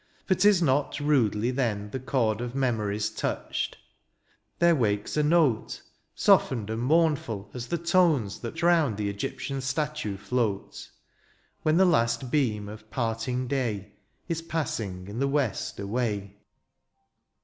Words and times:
For 0.25 0.33
^tis 0.33 0.63
not 0.63 0.99
rudely 0.99 1.51
then 1.51 1.91
the 1.91 1.99
chord 1.99 2.41
Of 2.41 2.55
memory's 2.55 3.07
touched; 3.11 3.77
there 4.57 4.75
wakes 4.75 5.15
a 5.15 5.21
note 5.21 5.83
Softened 6.15 6.71
and 6.71 6.81
mournful 6.81 7.51
as 7.53 7.67
the 7.67 7.77
tones 7.77 8.39
That 8.39 8.63
round 8.63 8.97
the 8.97 9.09
Egyptian 9.11 9.61
statue 9.61 10.17
float. 10.17 10.89
When 11.61 11.77
the 11.77 11.85
last 11.85 12.31
beam 12.31 12.67
of 12.67 12.89
parting 12.89 13.47
day 13.47 13.93
Is 14.27 14.41
passing 14.41 15.07
in 15.07 15.19
the 15.19 15.27
west 15.27 15.79
away. 15.79 16.35